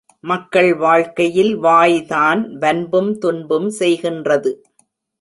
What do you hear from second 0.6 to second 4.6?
வாழ்க்கையில் வாய்தான் வன்பும் துன்பும் செய்கின்றது.